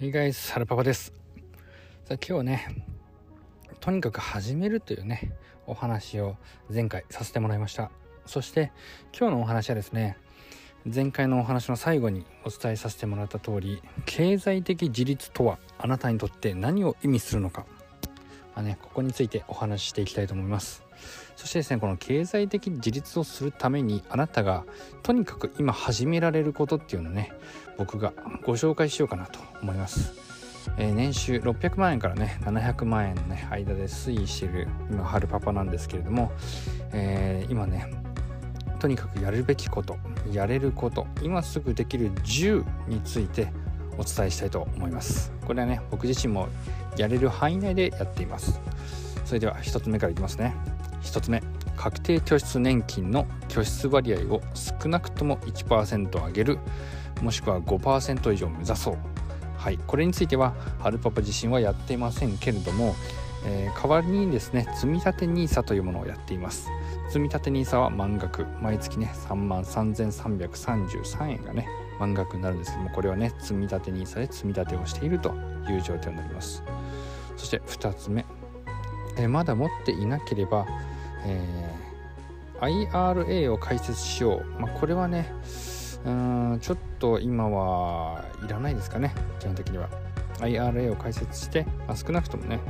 [0.00, 1.12] Hey guys, ハルパパです。
[2.04, 2.86] さあ今日はね、
[3.80, 5.32] とにかく始めるというね、
[5.66, 6.36] お話を
[6.72, 7.90] 前回させてもらいました。
[8.24, 8.70] そして
[9.12, 10.16] 今日のお話はですね、
[10.86, 17.66] 前回のお話の最後にお伝えさせてもらった通り、経済的自立とはあなたにとって何を意味するのか、
[18.58, 20.82] まあね、ここについてお話ししていきたいと思います。
[21.36, 24.64] そしてですねこの経済的自立をするためにあなたが
[25.04, 27.30] とにかく今始められることっていうのをね
[27.76, 28.12] 僕が
[28.44, 30.12] ご紹介しようかなと思います。
[30.76, 36.32] えー、年収600万円からね700万円の、ね、間で推移している今春パパなんですけれども、
[36.92, 37.88] えー、今ね
[38.80, 39.96] とにかくやるべきこと
[40.32, 43.52] やれること今すぐできる10について
[43.98, 46.48] お伝えしたいと思いますこれはね僕自身も
[46.98, 48.60] やれる範囲内でやっています。
[49.24, 50.54] それでは1つ目からいきますね。
[51.02, 51.42] 1つ目
[51.76, 56.58] 確定拠出年金の拠出割合を少なくとも1%上げる
[57.22, 58.96] もしくは5%以上目指そう。
[59.56, 62.94] はいこれについてはハルパパ自身はやっていませんけれども、
[63.44, 66.68] えー、代わりにですね積立 NISA というものをやっています。
[67.10, 71.68] 積立 NISA は満額毎月ね3万3333円がね
[71.98, 75.34] 満額になるんですけどもこれはね積立 NISA で積み立てをしていると
[75.68, 76.62] いう状況になります。
[77.38, 78.26] そして2つ目、
[79.16, 80.66] えー、まだ持っていなければ、
[81.24, 85.32] えー、IRA を開設しよう、まあ、これはね
[86.04, 89.14] うんちょっと今はいらないですかね。
[89.40, 89.88] 基本的には。
[90.40, 92.60] IRA を開設して、まあ、少なくともね、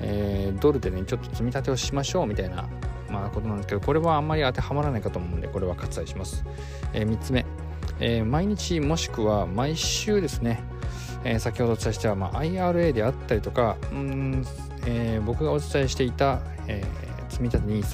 [0.00, 2.66] えー、ドルでねちょっと積み立てをしましょうみたいな、
[3.10, 6.44] まあ、ことなんですけどこれはあんまり当てはまらないかと思うんでこれは割愛します、
[6.92, 7.44] えー、3つ目、
[8.00, 10.62] えー、毎日もしくは毎週ですね、
[11.24, 14.44] え先ほどお伝えした、まあ、IRA であったりとかうん、
[14.86, 16.84] え僕がお伝えしていた、え
[17.28, 17.84] 積立て NISA、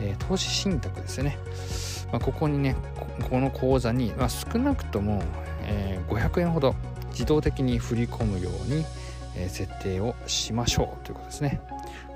[0.00, 1.36] え投資信託ですね
[2.12, 2.76] まあ、ここにね
[3.30, 5.22] この口座に、まあ、少なくとも、
[5.62, 6.74] えー、500円ほど
[7.10, 8.84] 自動的に振り込むように、
[9.36, 11.60] え、設定をしましょうということですね。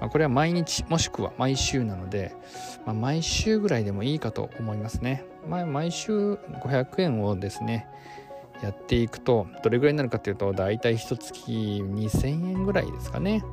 [0.00, 2.34] まあ、これは毎日もしくは毎週なので、
[2.84, 5.24] まあ、毎週ぐらいでもいいかと思いますね。
[5.48, 7.86] まあ、毎週500円をですね
[8.62, 13.44] やっていくとどれぐらいになるかっていうと大体1月2000円ぐらいですかね。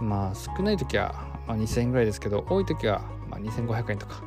[0.00, 1.14] まあ少ない時は
[1.46, 4.22] ま2000円ぐらいですけど多い時はま2500円とか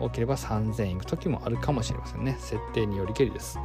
[0.00, 2.36] 多ければ3000円いく時もあるかもしれませんね。
[2.38, 3.58] 設定によりけりです。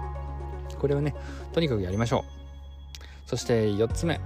[0.79, 1.13] これをね
[1.51, 3.29] とにかくやりましょう。
[3.29, 4.19] そして4つ目。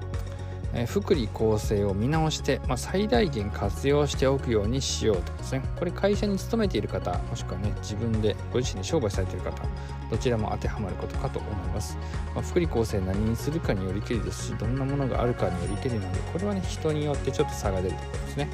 [0.77, 5.63] え福利厚生を見直して、まあ、最大限活用しておくようにしようとですね。
[5.79, 9.63] これ会社に勤めている方もしくはね自分でご自身で商売されている方
[10.11, 11.97] どちらも当てはまることかと思います、
[12.35, 18.49] まあ、福利厚生何にするかによりけりですしどんなものがあるかによりけりなのでこれはね人によってちょっと差が出るところですね。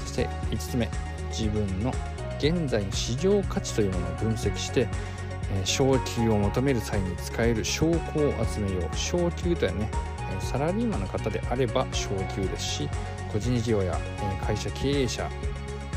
[0.00, 0.90] そして5つ目
[1.30, 1.92] 自分の
[2.38, 4.88] 現在の市場価値というものを分析して、
[5.64, 7.98] 昇給を求める際に使える証拠を
[8.44, 9.90] 集めよう昇給とはね
[10.40, 12.88] サラリーマンの方であれば昇給ですし
[13.32, 13.98] 個人事業や
[14.44, 15.28] 会社経営者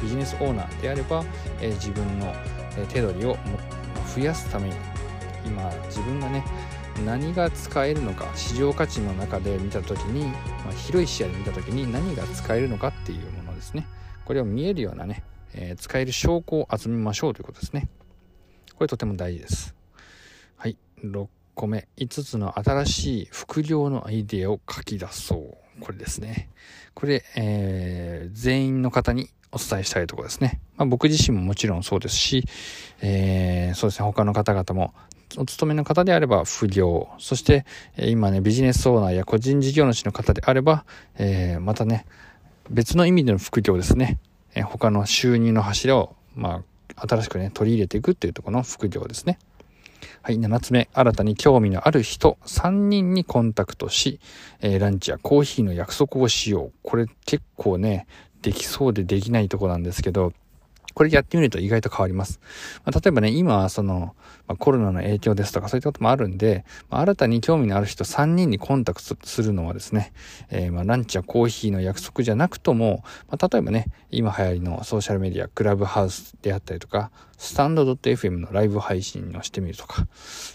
[0.01, 1.23] ビジネスオーナーであれば
[1.61, 2.33] 自分の
[2.89, 3.37] 手取りを
[4.15, 4.75] 増やすために
[5.45, 6.43] 今自分がね
[7.05, 13.87] 何が使えるのか市場価値の中で見た時に、まあ、広い視野で見た時に何が使えるのかっていうものですね
[14.25, 17.89] これを見えるようなねえー、使える証拠を集めましょうということですね。
[18.77, 19.75] これとても大事です。
[20.55, 20.77] はい。
[21.03, 21.87] 6個目。
[21.97, 25.81] 5つの新しい副業のアイデアを書き出そう。
[25.81, 26.49] これですね。
[26.93, 30.61] これ、えー、全員の方にお伝えしたいところですね。
[30.75, 32.43] まあ、僕自身ももちろんそうですし、
[33.01, 34.93] えー、そうですね、他の方々も、
[35.37, 37.65] お勤めの方であれば副業、そして、
[37.97, 40.85] え今ね、ビジネスオーナーや個人事業主の方であれば、
[41.17, 42.05] えー、またね、
[42.69, 44.19] 別の意味での副業ですね。
[44.53, 46.63] え他の収入の柱を、まあ、
[46.97, 49.39] 新しくね、取り入れていくっていうとこの副業ですね。
[50.21, 54.19] はい、7つ目、新たに興味のある人3人にコンタクトし、
[54.61, 56.71] えー、ランチやコーヒーの約束をしよう。
[56.83, 58.07] これ結構ね、
[58.41, 60.33] できそうでできないとこなんですけど、
[60.97, 62.39] これやってみると意外と変わります。
[62.83, 64.15] まあ、例えばね、今は、その、
[64.47, 70.11] まあ、コロナの影響ですとかそういったこともあるんで、まあ、新たに興味のある人3人にコンタクトするのはですね、
[70.49, 80.07] えー、まランチやコーヒーの約束じゃなくとも、ま、例えばね、今流行りのソーシャルメディア、クラブハウスであったりとか、スタンド .fm のライブ配信をしてみるとか、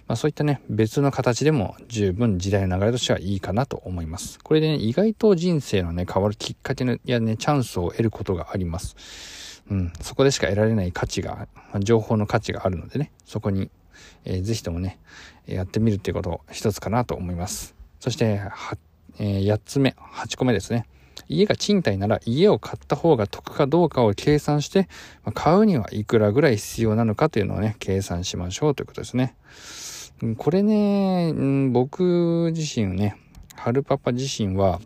[0.08, 4.40] ま、そういったね、別の形でも十分時代の流れとしてはいいかなと思います。
[4.42, 8.96] これでね、意外と人生のね、変わるきっかけのやね、チャンスを得ることがあります。
[9.72, 13.70] うん、そこでしか得られない価値がま、情報の価値があるのでね、そこに、
[14.26, 14.98] えー、ぜひともね、
[15.46, 17.74] やってみるっていうこと一つかなと思います。
[17.98, 18.76] そして、は、
[19.18, 20.86] えー、8つ目、8個目ですね。
[21.26, 24.88] 家が賃貸なら家を買った方が得かどうかを計算して、
[25.24, 29.34] まあ、買うにはいくらぐらい必要なのかというのをね、計算しましょうということですね。
[30.36, 31.32] これね、
[31.70, 33.16] 僕自身ね、
[33.54, 34.80] 春パパ自身は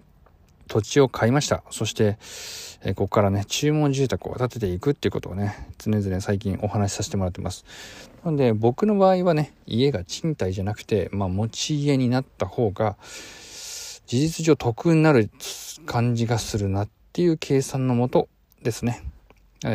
[0.69, 1.65] 土地を買いました。
[1.71, 2.19] そして、
[2.89, 7.65] えここからね、注文住宅を建てていくっていうことをね、常々最近お話しさせてもらってます。
[8.25, 12.97] なので、僕の場合はね、家が賃貸じゃなくて、まあ、持ち家になった方が、
[14.07, 15.31] 事実上得になる
[15.85, 18.29] 感じがするなっていう計算のもと
[18.63, 19.03] ですね。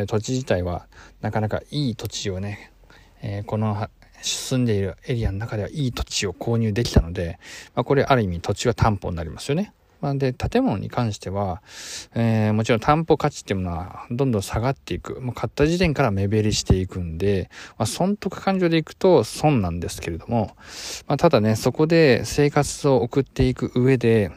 [0.06, 0.86] 土地自体は
[1.20, 2.72] なかなかいい土地をね、
[3.20, 3.90] えー、この
[4.22, 7.38] 住んでいるエリアの中ではいい土地を購入できたので、
[7.74, 9.74] まあ、これある意味土地は担保になりますよね。
[10.02, 11.62] まあ、で、建物に関しては、
[12.14, 15.20] えー、もちろん担保価値っていうものはどんどん下がっていく。
[15.20, 20.56] もう買った時点から目減りしていくんで、まあ、損得感情でいくと損なんですけれども、
[21.06, 24.32] まあ、ただね、そこで生活を送っていく上で、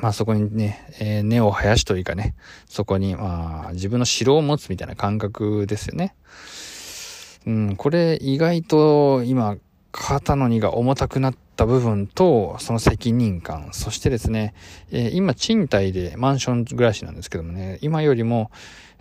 [0.00, 2.34] まあそこにね、えー、根を生やしというかね、
[2.66, 6.14] そこにまあ自分の城を持つみたいな感覚ですよね。
[7.46, 9.56] うん、これ意外と今、
[9.92, 14.54] 肩の荷が重たくなってた部分と、その責任感、そしてですね、
[14.90, 18.50] えー、今賃貸でマンション暮らしなんですけどもね、今よりも、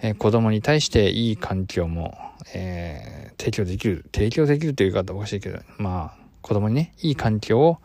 [0.01, 2.17] えー、子供に対していい環境も、
[2.53, 7.77] えー、提供できる、提供できるという言い方おかしいけど、まあ、子供にね、いい環境を、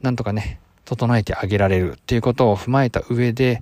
[0.00, 3.60] なんとかね、整えてあげられるっていうことを踏まえた上で、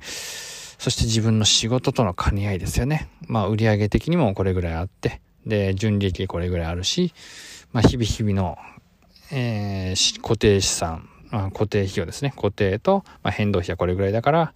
[0.84, 3.08] そして自分の仕事との兼ね合いですよね。
[3.26, 7.14] まあ売上的にもこれぐらいあって、で、純利益これぐらいあるし、
[7.72, 8.58] まあ日々日々の、
[9.30, 12.32] えー、固定資産、まあ、固定費用ですね。
[12.36, 14.54] 固定と、まあ、変動費はこれぐらいだから、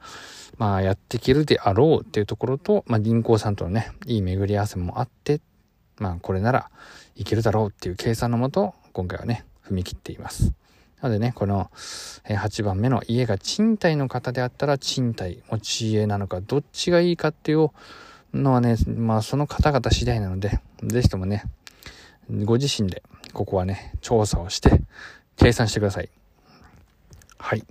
[0.58, 5.40] まあやっていけるであろうっていうところと、まあ銀行さんとのね、いい巡り合わせもあって、
[5.98, 6.70] まあこれなら
[7.16, 10.52] いけるだろうっていう計算のもと、今回はね、踏み切っています。
[11.00, 11.70] なのでね、この
[12.24, 17.70] 8番目の家が賃貸の方であったら賃貸、持ち家なのか、どっちがいいかっていう
[18.34, 21.44] のはね、まあその方々次第なので、ぜひともね、
[22.44, 24.80] ご自身でここはね、調査をして
[25.36, 26.10] 計算してください。
[27.38, 27.64] はい。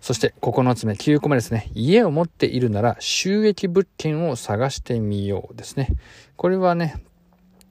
[0.00, 1.70] そして9つ目、9個目ですね。
[1.74, 5.88] 家を持っているなら収益物件を探してみようですね。
[6.36, 7.02] これはね、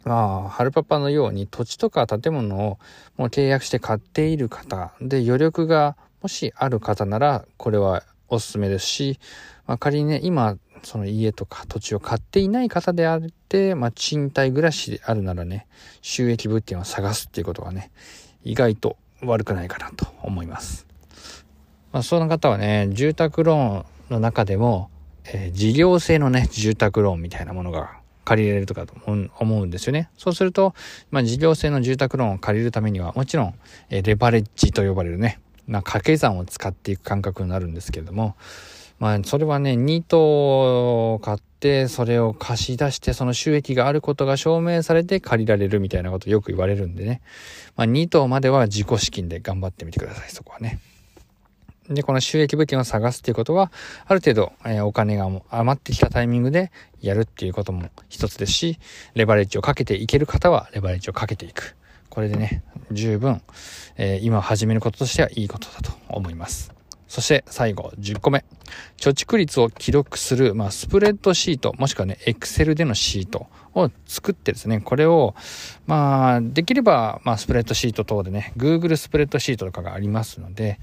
[0.03, 2.79] まあ、ハルパパのように土地とか建物を
[3.17, 9.19] もう契約して買っている方で余力がもしある方ならこれはおすすめですし、
[9.65, 15.67] まあ、仮にね、今その家とか土地を買っていない方であって、まあ、賃貸暮らしであるならね、
[16.01, 17.91] 収益物件を探すっていうことがね、
[18.43, 20.85] 意外と悪くないかなと思います。
[21.91, 24.89] まあ、その方はね、住宅ローンの中でも、
[25.25, 30.09] えー、事業性のね、住宅ローンみたいなものが借りれるとかと思うんですよね。
[30.17, 30.73] そうすると、
[31.11, 33.53] まあ、事業性の住宅ローンを借りるためには、もちろん、
[33.89, 38.35] えレバレッジと呼ばれるね、ま、掛け算を使っていく感覚になるんですけれども、
[38.99, 47.21] まあ、それはね、2棟買って、それを貸し出して、その収益があることが証明されて借りられるみたいなことよく言われるんでね。
[47.75, 50.79] まあ、2棟までは自己資金で頑張ってみてください、そこはね。
[51.89, 53.71] で、この収益物件を探すっていうことは、
[54.05, 58.79] ある程度、えー、お金が余ってきたタイミングでやるっていうことも一つですし、
[59.15, 61.75] レバレッジをかけていける方は、レバレッジをかけていく。
[62.09, 63.41] これでね、十分、
[63.97, 66.71] えー、今始めることとしてはいいことだと思います。
[67.07, 68.43] そして最後、10個目。
[68.97, 75.35] 貯蓄率を記録する、まあ、スプレッドシート、もしくはね、エクセルでのシートを作ってですね、これを、
[75.85, 80.79] まあ、できれば、まあ、スプレッドシート等でね、Google スプレッドシートとかがありますので、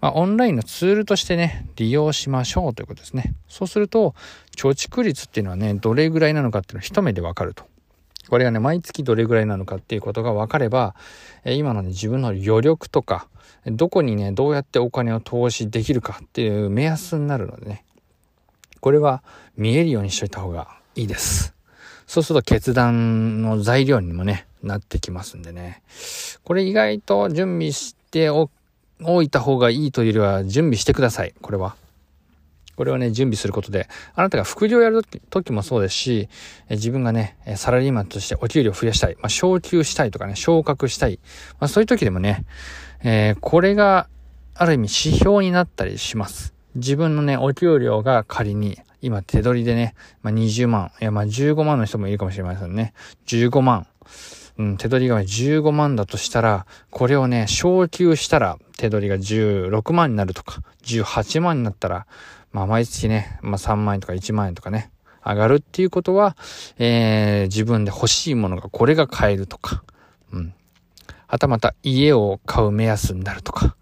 [0.00, 3.34] まあ、オンラインのツールとしてね、利用しましょうということですね。
[3.48, 4.14] そうすると、
[4.56, 7.64] 貯蓄率っていうのはね、どれぐらいなのかっていうのを一目でわかると。
[8.28, 10.94] これがね、毎月どれぐらいなのかっていうことが分かれば、
[11.44, 13.28] え今のね、自分の余力とか、
[13.66, 17.84] どこにね、どうやってお金を投資できるかっていう目安になるのでね、
[18.80, 19.22] これは
[19.56, 21.54] 見えるようにしといた方がいいです。
[22.06, 25.82] そうすると決断の材料にもね、なってきますんでね。
[26.44, 28.48] これ意外と準備してお
[29.22, 31.34] いた方がいいというよりは準備してください。
[31.40, 31.76] これは。
[32.80, 36.30] これをね、準備することで、あなたが副業をやるときもそうですし、
[36.70, 41.20] 自分がね、サラリーマンとしてお給料を増やしたい、まあ、昇給したいとかね、昇格したい、
[41.58, 42.46] まあ、そういう時でもね、
[43.04, 44.08] えー、これが
[44.54, 46.54] ある意味指標になったりします。
[46.74, 52.94] 自分のね、お給料が仮に、今手取りでね、まあ、20万、いやまあ15万の人もいるかもしれませんね。
[53.26, 53.86] 15万。
[54.58, 62.06] うん、手取りが15万だとしたら、これをね、昇給したら手取りが16万になるとか、18万になったら、
[62.52, 64.90] まあ毎月ね、まあ3万円とか1万円とかね、
[65.24, 66.36] 上がるっていうことは、
[66.78, 69.82] えー、自分で欲しいものがこれが買えるとか、
[70.32, 70.54] うん。
[71.26, 73.76] はたまた家を買う目安になるとか、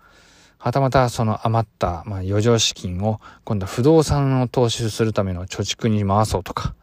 [0.58, 6.75] はたまたその余った、まあ、余剰資金を今度は不動産を投資するための貯蓄に回そうとか、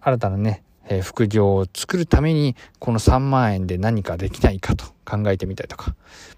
[0.00, 5.94] 新たなね、えー、副業を作るために、この3万円で何かできないかと考えてみたりとか、ま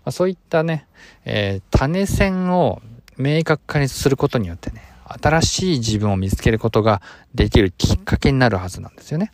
[0.06, 0.86] あ、そういったね、
[1.24, 2.80] えー、種線を
[3.16, 7.02] 明確化にすることによってね、新しい自分を見つけることが
[7.34, 9.32] できるきっかけになるはずなんですよね。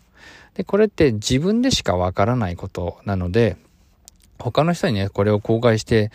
[0.54, 3.56] で、これって自分でしかわからないことなので、
[4.38, 6.11] 他の人にね、これを公開して、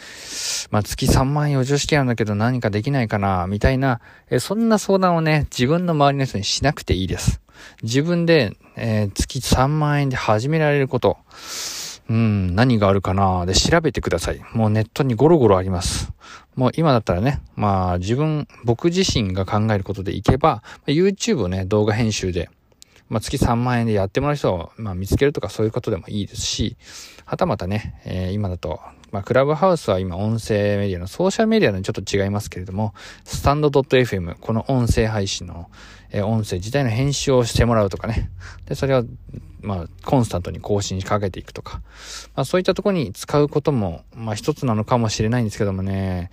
[0.71, 3.99] まあ、月3万円余剰資金あるんだけど何かできないかな、みたいな、
[4.29, 7.41] えそんな相談をね、自分の周りの人にしなくていいです。
[7.83, 11.17] 自分で、えー、月3万円で始められること、
[12.09, 14.41] うん、何があるかなで調べてください。
[14.53, 16.11] もうネットにゴロゴロあります。
[16.55, 22.49] もう今だったらね、まあ自分、僕自身が考えることでいけば、YouTube をね、動画編集で、
[23.11, 26.77] まあ、月3万円でやってもらう人を、まあ、見つけるとかそういうことでもいいですし、
[27.25, 28.79] はたまたね、えー、今だと、
[29.11, 32.93] まあ、クラブハウスは今音声メディアのソーシャルメディアのちょっと違いますけれども、
[33.25, 35.69] スタンド .fm、この音声配信の、
[36.11, 38.29] え、音声自体の編集をしてもらうとかね。
[38.65, 39.05] で、それを、
[39.61, 41.81] まあ、コンスタントに更新しかけていくとか。
[42.35, 46.29] まあ、そういったとこに使うことも、まあ、一つなのかもしれないんですけどもね。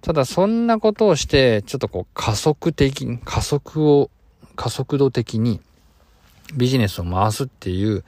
[0.00, 4.10] ただ、そんなことをして、ちょっとこう、加速的に、加速を、
[4.54, 5.60] 加速度的に、
[6.54, 8.04] ビジネスを回すっていう、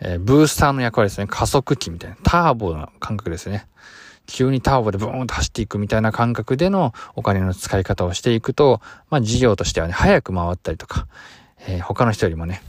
[0.00, 1.26] えー、ブースターの役割ですね。
[1.28, 2.16] 加速器みたいな。
[2.24, 3.66] ターボの感覚ですね。
[4.26, 11.06] 急にターボでブーンと走っていくみたいな感覚でのお金の使い方をしていくと、まあ事業としてはね、早く回ったりとか、
[11.66, 12.62] えー、他の人よりもね、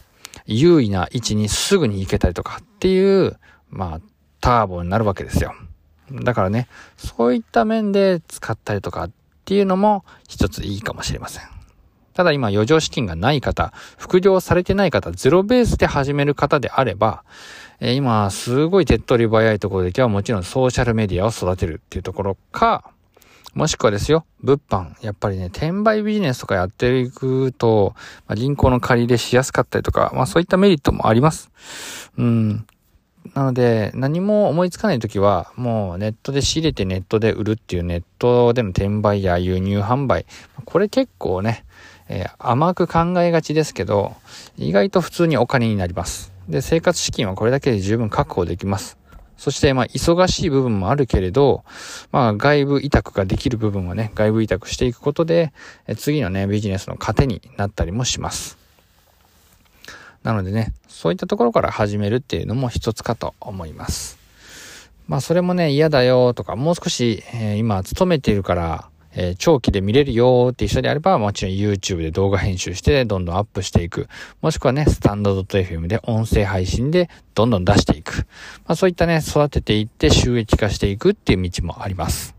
[0.46, 3.38] 優位な位置にすぐに行けたりとかっていう、
[3.70, 4.02] まあ、
[4.42, 5.54] ターボになるわけですよ。
[6.12, 6.68] だからね、
[6.98, 9.12] そういった面で使ったりとかっ
[9.46, 11.44] ていうのも一ついいかもしれません。
[12.14, 17.24] ただ今余剰資金がない方、副業されてない方、ゼロベースで始める方であれば、
[17.80, 22.92] え、今すごい手っ取り早いところで今日はもちろんソーシャルメディアを育てるっていうところか、
[23.54, 24.96] もしくはですよ、物販。
[25.06, 27.94] やっぱりね、転売ビジネスとかやっていくと、
[28.28, 31.52] まあ、銀行の借り入れしやすかったりとか、まあそういったメリットもあります。
[32.18, 32.66] うん。
[33.36, 40.26] なので、何も思いつかないときは、もうネットで仕入れてネットで売るっていうネットでの転売や輸入販売。
[40.66, 41.64] これ結構ね、
[42.10, 44.16] えー、甘く考えがちですけど、
[44.58, 46.33] 意外と普通にお金になります。
[46.50, 48.98] で、生活資金はこれだけで十分確保できます。
[49.38, 51.64] そして、まあ、忙しい部分もあるけれど、
[52.12, 55.52] まあ、外部委託ができる部分はね、外部委託していくことで、
[55.98, 58.58] 次のね、ビジネスの糧になったりもします。
[60.24, 64.18] なのでね、そういったところから始めるっていうのも一つかと思います。
[65.08, 74.08] まあ、それもね、嫌だよとか、もう少し、えー、今、勤めているから、えー、長期で見れるよっていう人であれば、もちろん YouTube で動画編集してどんどんアップしていく。
[74.42, 78.26] もしくはね、スタンド .fm で音声配信でどんどん出していく。
[78.66, 82.36] まあそういったね、育てていって収益化していくっていう道もあります。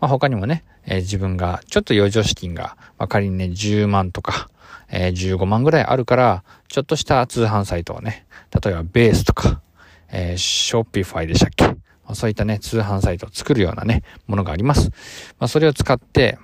[0.00, 4.50] まあ他にもね、えー、自分がちょっと余剰資金が、まあ、仮にね、10万とか、
[4.90, 8.26] えー、15万ぐらいあるから、ちょっとした通販サイトをね、
[8.62, 9.60] 例えばベースとか、
[10.10, 11.76] えー、ショッピファイでしたっけ、
[12.12, 14.90] そういったね、通販サイトを作るようなね、ものがあります。
[15.38, 16.38] まあ、それを使って、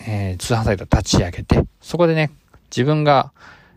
[0.00, 2.30] えー、通販サイトを立ち上げて、そこでね、
[2.70, 3.32] 自分が、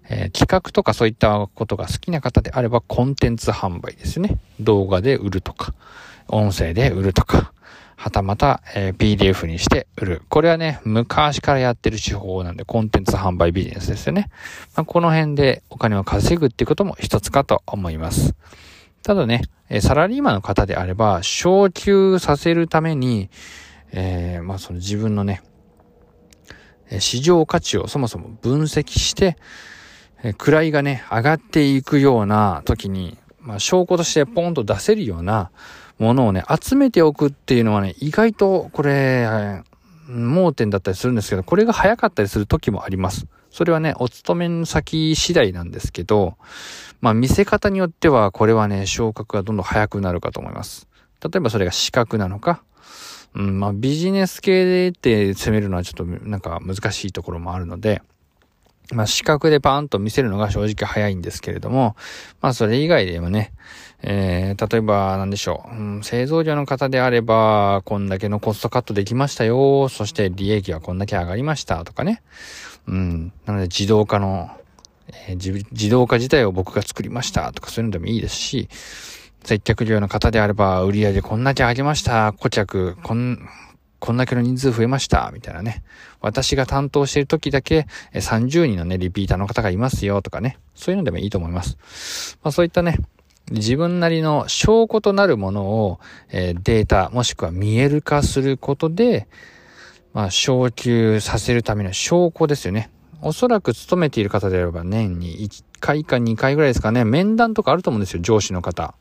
[0.07, 4.37] えー、企画とかそういったことが好きな方であれば、コンテンツ販売ですね。
[4.59, 5.73] 動画で売るとか、
[6.27, 7.51] 音声で売るとか、
[7.97, 10.21] はたまた、えー、PDF にして売る。
[10.29, 14.29] これはね、昔からやってる手法なんで、コンテンツ販売ビジネスですよね。
[14.75, 18.35] まあ、この辺でお金を稼ぐっていうことも一つかと思います。
[19.05, 19.43] ただね、
[19.81, 23.29] サラリーマンの方であれば、昇給させるために、
[23.91, 25.43] えー、まあその自分のね、
[26.97, 29.37] 市場価値をそもそも分析して、
[30.39, 35.51] 位がね、上がっていくような時に、まあ証拠としてポンと出せるような
[35.99, 39.61] ものをね、集めておくっていうのはね、意外とこれ、
[40.07, 43.27] 盲点だったりするんですけど、これが早かったりする時もあります。
[43.51, 46.37] それはね、お勤めの先次第なんですけど、
[47.05, 50.87] まあ見せ方によってはこれはね、昇格がどんどん早くなるかと思います。
[51.21, 52.63] 例えばそれが資格なのか、
[53.35, 58.01] うん、まあビジネス系でって攻めるのはちょっとなんか難しいところもあるので、
[58.91, 61.95] まあ、視覚でパーンと見せるのが正直早いんですけれども、
[62.41, 63.53] まあ、それ以外でもね、
[64.01, 72.21] えー、例えば、なんでしょう、うん、製造業の方であれば、こんだけのコストカットできましたよ、そして利益はこんだけ上がりましたとかね。
[72.87, 74.51] うん、なので自動化の、
[75.27, 78.69] えー、自動化自体を僕が作りましたとかそういうのでもいいですし、
[79.43, 83.47] 接客業の方であれば、売上こんだけ上げました、顧客、こん、
[83.99, 85.83] こんだけの人数増えました、みたいなね。
[86.21, 90.57] 私が担当している時だけ30人のね、リピーターの方がいますよとかね。
[90.73, 92.37] そういうのでもいいと思います。
[92.43, 92.97] まあそういったね、
[93.51, 99.27] 自分なりの証拠となるものを、えー、データもしくは見える化することで、
[100.13, 102.89] まあ、昇給させるための証拠ですよね。
[103.21, 108.95] おそらく勤めている方であれば年に1回か2回ぐらいですかね、面談とかあると思うんですよ、上司の方。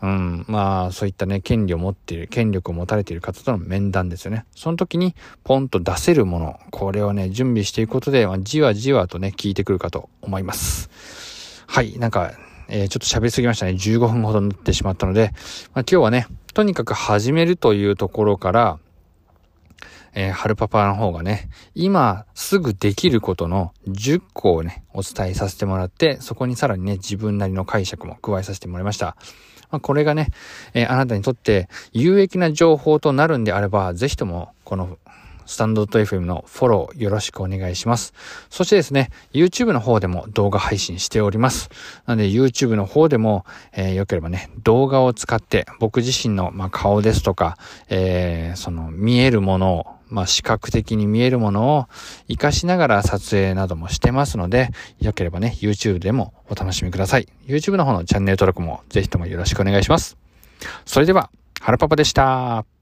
[0.00, 4.44] うん、まあ、そういったね、権利を持っている、権力を持たれている方との面談ですよね。
[4.54, 10.88] その時に、ポンと出せるもの、これをね、準備していくことで、ま、じわじわとね、聞いてくるかと思います。
[11.66, 12.32] はい、なんか、
[12.68, 13.72] えー、ちょっと喋りすぎましたね。
[13.72, 15.32] 15分ほどになってしまったので、
[15.74, 18.78] まあ、今日はね、とにかく始めるというところから、
[20.14, 29.16] えー、春パパの方がね、今すぐできることの10個をね、お伝えさせてもらって、そこにさらにね、自分なりの解釈も加えさせてもらいました。
[29.70, 30.28] まあ、これがね、
[30.74, 34.98] えー、あなたにとって有益な情報となるんであれば、ぜひともこの
[35.48, 38.12] スタンド FM のフォローよろしくお願いします。
[38.50, 41.70] そしてですね、YouTube の方でも動画配信しております。
[42.04, 47.56] なので YouTube の方でも、えー、よければね、動画を使って僕自身の、まあ、顔ですとか、
[47.88, 51.86] えー、その見えるものをまあ、視覚的に見えるものを
[52.28, 57.28] 活かしながら撮影などもしてますので、よければね、YouTube でもお楽しみください。
[57.46, 60.16] YouTube の方のチャンネル登録もぜひともよろしくお願いします。
[60.84, 62.77] それでは、はらパパでした。